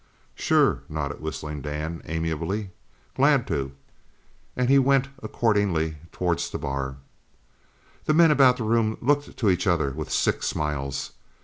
[0.33, 2.71] "Sure!" nodded Whistling Dan amiably,
[3.15, 3.71] "glad to!"
[4.55, 6.95] and he went accordingly towards the bar.
[8.05, 11.11] The men about the room looked to each other with sick smiles.